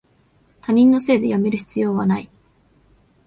[0.61, 2.27] 他人のせいでやめる必要はない